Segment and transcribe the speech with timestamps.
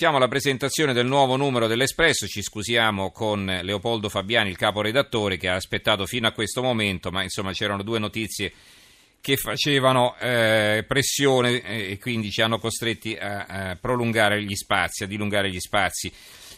[0.00, 5.50] Siamo alla presentazione del nuovo numero dell'Espresso, ci scusiamo con Leopoldo Fabiani, il caporedattore, che
[5.50, 8.50] ha aspettato fino a questo momento, ma insomma c'erano due notizie
[9.20, 15.04] che facevano eh, pressione eh, e quindi ci hanno costretti a, a, prolungare gli spazi,
[15.04, 16.10] a dilungare gli spazi.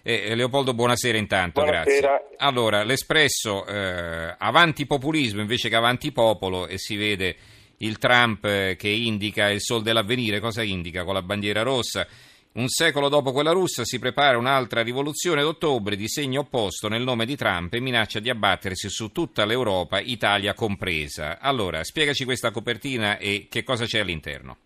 [0.00, 2.08] Eh, Leopoldo, buonasera intanto, buonasera.
[2.08, 2.36] grazie.
[2.38, 7.36] Allora, l'Espresso eh, avanti populismo invece che avanti popolo e si vede
[7.80, 12.08] il Trump eh, che indica il sol dell'avvenire, cosa indica con la bandiera rossa?
[12.56, 17.26] Un secolo dopo quella russa si prepara un'altra rivoluzione d'ottobre di segno opposto nel nome
[17.26, 21.36] di Trump e minaccia di abbattersi su tutta l'Europa, Italia compresa.
[21.38, 24.56] Allora, spiegaci questa copertina e che cosa c'è all'interno.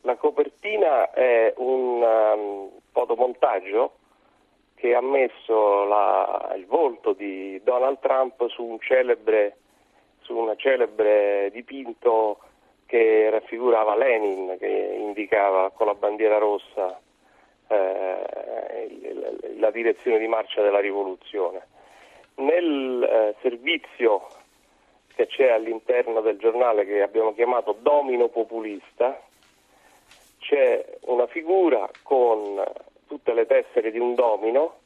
[0.00, 3.92] La copertina è un um, fotomontaggio
[4.74, 9.56] che ha messo la, il volto di Donald Trump su un celebre,
[10.22, 12.40] su una celebre dipinto
[12.86, 17.00] che raffigurava Lenin, che indicava con la bandiera rossa
[17.70, 21.66] eh, la direzione di marcia della rivoluzione.
[22.36, 24.26] Nel eh, servizio
[25.14, 29.20] che c'è all'interno del giornale che abbiamo chiamato domino populista
[30.38, 32.62] c'è una figura con
[33.06, 34.78] tutte le tessere di un domino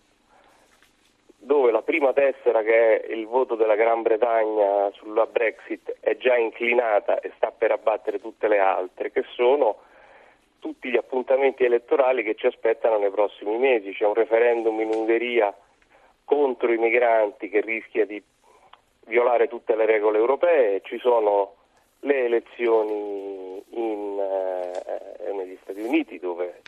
[1.36, 6.36] dove la prima tessera che è il voto della Gran Bretagna sulla Brexit è già
[6.36, 9.78] inclinata e sta per abbattere tutte le altre che sono
[10.64, 13.92] tutti gli appuntamenti elettorali che ci aspettano nei prossimi mesi.
[13.92, 15.54] C'è un referendum in Ungheria
[16.24, 18.22] contro i migranti che rischia di
[19.04, 21.56] violare tutte le regole europee, ci sono
[22.00, 26.62] le elezioni in, eh, negli Stati Uniti dove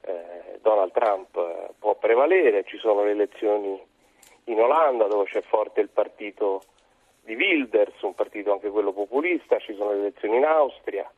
[0.00, 3.80] eh, Donald Trump eh, può prevalere, ci sono le elezioni
[4.46, 6.62] in Olanda dove c'è forte il partito
[7.22, 11.08] di Wilders, un partito anche quello populista, ci sono le elezioni in Austria,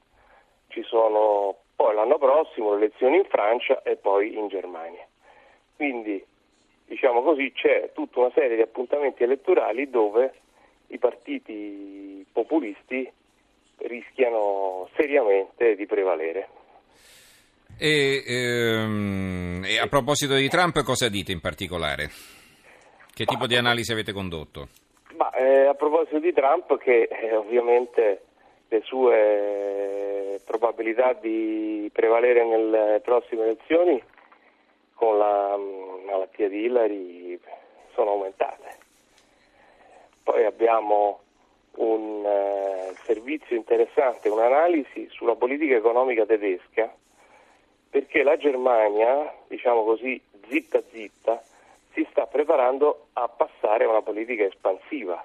[0.68, 5.04] ci sono poi l'anno prossimo le elezioni in Francia e poi in Germania.
[5.74, 6.24] Quindi,
[6.86, 10.32] diciamo così, c'è tutta una serie di appuntamenti elettorali dove
[10.88, 13.10] i partiti populisti
[13.78, 16.48] rischiano seriamente di prevalere.
[17.76, 22.10] E, ehm, e, a proposito di Trump, cosa dite in particolare?
[23.12, 24.68] Che tipo di analisi avete condotto?
[25.16, 28.22] Ma, eh, a proposito di Trump, che eh, ovviamente
[28.68, 34.02] le sue probabilità di prevalere nelle prossime elezioni
[34.94, 37.40] con la mm, malattia di Hillary
[37.94, 38.78] sono aumentate.
[40.22, 41.20] Poi abbiamo
[41.76, 46.94] un uh, servizio interessante, un'analisi sulla politica economica tedesca,
[47.90, 51.42] perché la Germania, diciamo così, zitta zitta,
[51.92, 55.24] si sta preparando a passare a una politica espansiva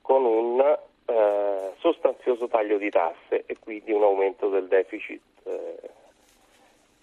[0.00, 0.78] con un
[1.10, 5.90] eh, sostanzioso taglio di tasse e quindi un aumento del deficit, eh,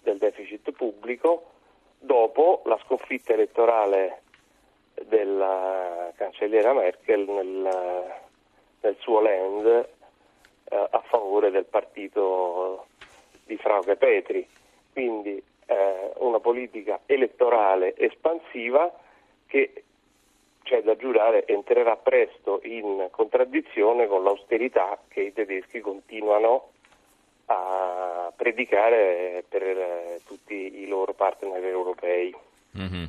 [0.02, 1.50] del deficit pubblico
[1.98, 4.22] dopo la sconfitta elettorale
[5.06, 8.14] della cancelliera Merkel nel,
[8.80, 12.86] nel suo land eh, a favore del partito
[13.44, 14.46] di Frauke Petri.
[14.92, 18.88] Quindi eh, una politica elettorale espansiva
[19.46, 19.82] che
[20.66, 26.70] c'è da giurare entrerà presto in contraddizione con l'austerità che i tedeschi continuano
[27.46, 32.34] a predicare per eh, tutti i loro partner europei.
[32.76, 33.04] Mm-hmm.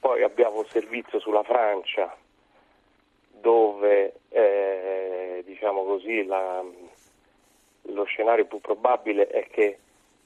[0.00, 2.16] Poi abbiamo un servizio sulla Francia
[3.32, 6.64] dove eh, diciamo così, la,
[7.82, 9.78] lo scenario più probabile è che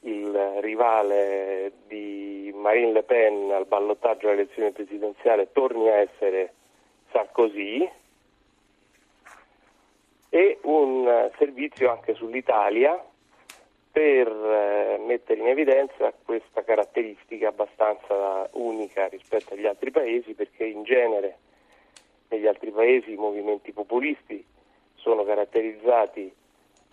[0.02, 6.52] il rivale di Marine Le Pen al ballottaggio all'elezione presidenziale torni a essere
[7.10, 7.88] Sarkozy
[10.28, 13.04] e un servizio anche sull'Italia
[13.92, 20.82] per eh, mettere in evidenza questa caratteristica abbastanza unica rispetto agli altri paesi perché in
[20.84, 21.36] genere
[22.28, 24.42] negli altri paesi i movimenti populisti
[24.94, 26.32] sono caratterizzati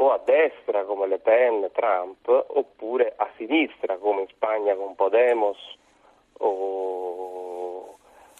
[0.01, 5.57] o a destra come Le Pen, Trump, oppure a sinistra come in Spagna con Podemos
[6.37, 7.97] o,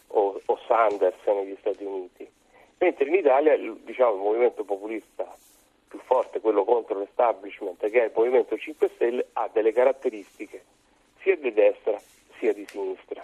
[0.08, 2.30] o, o Sanders negli Stati Uniti.
[2.78, 5.36] Mentre in Italia diciamo, il movimento populista
[5.90, 10.64] più forte, quello contro l'establishment, che è il Movimento 5 Stelle, ha delle caratteristiche
[11.22, 12.00] sia di destra
[12.38, 13.22] sia di sinistra,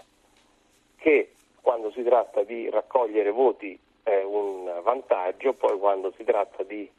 [0.98, 1.32] che
[1.62, 6.90] quando si tratta di raccogliere voti è un vantaggio, poi quando si tratta di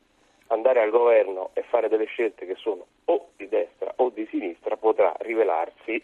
[0.48, 4.76] andare al governo e fare delle scelte che sono o di destra o di sinistra
[4.76, 6.02] potrà rivelarsi,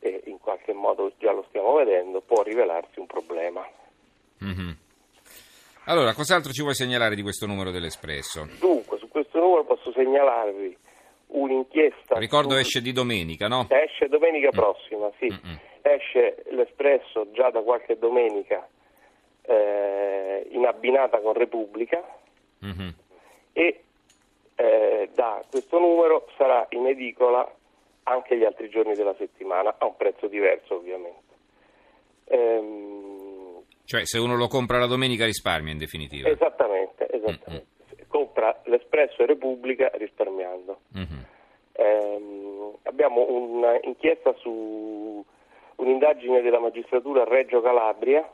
[0.00, 3.64] e in qualche modo già lo stiamo vedendo, può rivelarsi un problema.
[4.44, 4.70] Mm-hmm.
[5.86, 8.46] Allora, cos'altro ci vuoi segnalare di questo numero dell'Espresso?
[8.58, 10.76] Dunque, su questo numero posso segnalarvi
[11.28, 12.18] un'inchiesta.
[12.18, 12.58] Ricordo su...
[12.60, 13.66] esce di domenica, no?
[13.68, 14.56] Esce domenica Mm.
[14.56, 15.26] prossima, sì.
[15.26, 15.58] Mm-mm.
[15.82, 18.66] Esce l'Espresso già da qualche domenica
[19.42, 22.00] eh, in abbinata con Repubblica
[22.60, 22.94] Mhm.
[23.52, 23.82] E
[24.56, 27.50] eh, da questo numero sarà in edicola
[28.04, 31.30] anche gli altri giorni della settimana, a un prezzo diverso ovviamente.
[32.26, 36.28] Ehm, Cioè, se uno lo compra la domenica risparmia in definitiva.
[36.28, 37.66] esattamente, esattamente.
[38.08, 40.80] Compra l'Espresso e Repubblica risparmiando.
[40.94, 41.26] Mhm.
[41.72, 45.24] Ehm, abbiamo un'inchiesta su
[45.76, 48.30] un'indagine della magistratura a Reggio Calabria,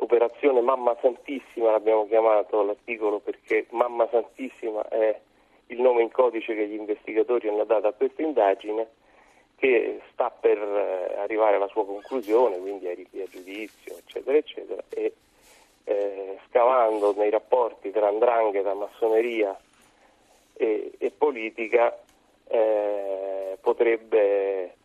[0.00, 5.18] operazione Mamma Santissima l'abbiamo chiamato l'articolo perché Mamma Santissima è
[5.66, 8.88] il nome in codice che gli investigatori hanno dato a questa indagine
[9.56, 15.12] che sta per eh, arrivare alla sua conclusione, quindi a giudizio, eccetera, eccetera, e
[15.84, 19.54] eh, scavando nei rapporti tra andrangheta, massoneria
[20.54, 21.94] e, e politica
[22.48, 24.76] eh, potrebbe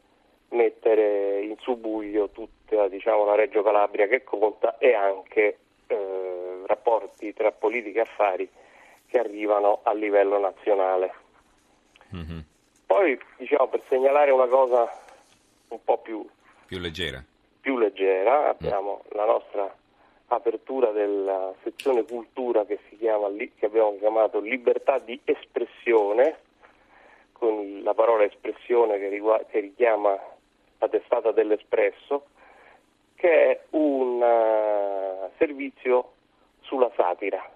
[0.50, 5.58] mettere in subbuglio tutta diciamo, la Reggio Calabria che conta e anche
[5.88, 8.50] eh, rapporti tra politica e affari
[9.08, 11.14] che arrivano a livello nazionale.
[12.10, 12.44] Mhm.
[12.86, 14.90] Poi diciamo, per segnalare una cosa
[15.70, 16.26] un po' più
[16.66, 17.24] Più leggera.
[17.60, 19.74] più leggera, abbiamo la nostra
[20.28, 26.40] apertura della sezione cultura che, si chiama, che abbiamo chiamato libertà di espressione,
[27.32, 30.18] con la parola espressione che richiama
[30.86, 32.26] la testata dell'Espresso,
[33.16, 36.12] che è un eh, servizio
[36.62, 37.50] sulla satira,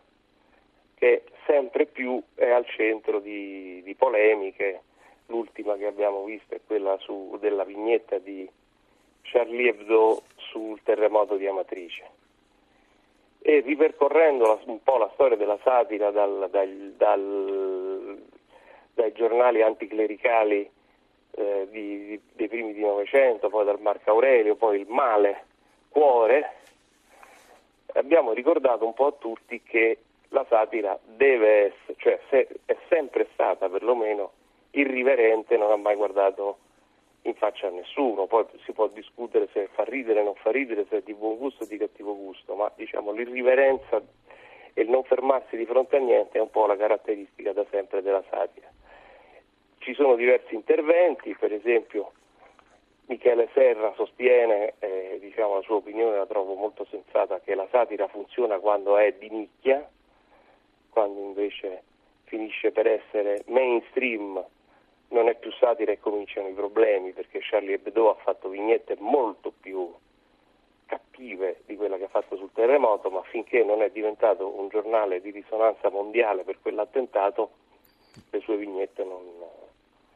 [0.96, 4.82] che sempre più è al centro di, di polemiche.
[5.28, 8.50] L'ultima che abbiamo visto è quella su- della vignetta di
[9.22, 12.18] Charlie Hebdo sul terremoto di Amatrice.
[13.42, 18.24] E ripercorrendo la- un po' la storia della satira dal- dal- dal-
[18.96, 20.70] dai giornali anticlericali
[21.40, 25.46] eh, di- di- dei primi di Novecento, poi dal Marco Aurelio, poi il male,
[25.90, 26.54] cuore,
[27.94, 29.98] abbiamo ricordato un po' a tutti che
[30.30, 34.32] la satira deve essere, cioè se- è sempre stata perlomeno
[34.72, 36.60] irriverente, non ha mai guardato
[37.24, 40.86] in faccia a nessuno, poi si può discutere se fa ridere o non fa ridere,
[40.90, 44.02] se è di buon gusto o di cattivo gusto, ma diciamo l'irriverenza
[44.74, 48.02] e il non fermarsi di fronte a niente è un po' la caratteristica da sempre
[48.02, 48.68] della satira.
[49.90, 52.12] Ci sono diversi interventi, per esempio
[53.08, 58.08] Michele Serra sostiene, eh, diciamo la sua opinione la trovo molto sensata, che la satira
[58.08, 59.90] funziona quando è di nicchia,
[60.92, 61.82] quando invece
[62.26, 64.46] finisce per essere mainstream
[65.08, 69.52] non è più satira e cominciano i problemi perché Charlie Hebdo ha fatto vignette molto
[69.60, 69.92] più
[70.86, 75.20] cattive di quella che ha fatto sul terremoto, ma finché non è diventato un giornale
[75.20, 77.50] di risonanza mondiale per quell'attentato,
[78.30, 79.24] le sue vignette non,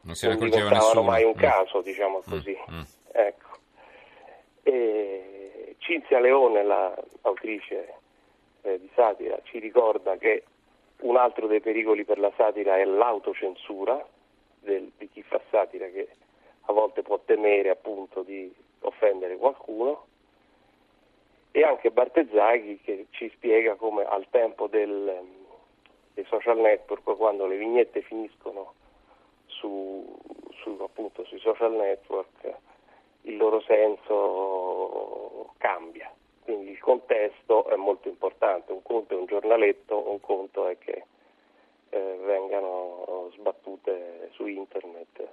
[0.03, 1.01] Non accorgeva diventavano nessuno.
[1.03, 1.39] mai un Mm.
[1.39, 2.57] caso, diciamo così.
[2.71, 2.81] Mm, mm.
[3.11, 3.47] Ecco.
[4.63, 7.93] E Cinzia Leone, l'autrice
[8.61, 10.43] eh, di satira, ci ricorda che
[11.01, 14.05] un altro dei pericoli per la satira è l'autocensura
[14.61, 16.07] del- di chi fa satira che
[16.67, 20.05] a volte può temere appunto di offendere qualcuno
[21.51, 25.19] e anche Bartezzaghi che ci spiega come al tempo del,
[26.13, 28.73] dei social network quando le vignette finiscono
[29.63, 30.05] su,
[30.61, 32.53] su, appunto, sui social network
[33.21, 36.11] il loro senso cambia
[36.43, 41.05] quindi il contesto è molto importante un conto è un giornaletto un conto è che
[41.89, 45.27] eh, vengano sbattute su internet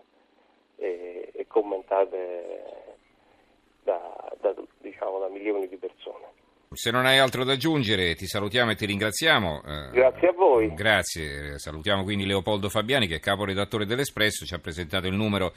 [0.77, 2.99] e, e commentate
[3.83, 6.39] da, da, diciamo, da milioni di persone.
[6.73, 9.61] Se non hai altro da aggiungere, ti salutiamo e ti ringraziamo.
[9.67, 10.73] Eh, Grazie a voi.
[10.73, 11.59] Grazie.
[11.59, 15.53] Salutiamo quindi Leopoldo Fabiani, che è caporedattore dell'Espresso, ci ha presentato il numero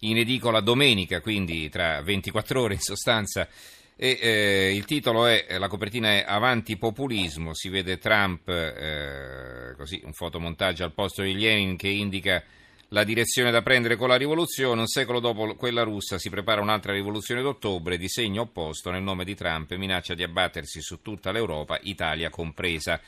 [0.00, 3.48] in edicola domenica, quindi tra 24 ore in sostanza.
[3.96, 10.02] E eh, il titolo è, la copertina è Avanti populismo, si vede Trump, eh, così
[10.04, 12.44] un fotomontaggio al posto di Lenin che indica
[12.88, 14.80] la direzione da prendere con la rivoluzione.
[14.80, 19.24] Un secolo dopo quella russa si prepara un'altra rivoluzione d'ottobre di segno opposto nel nome
[19.24, 23.00] di Trump minaccia di abbattersi su tutta l'Europa, Italia compresa.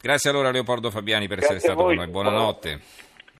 [0.00, 2.08] Grazie allora Leopoldo Fabiani per Grazie essere stato con noi.
[2.08, 3.08] Buonanotte.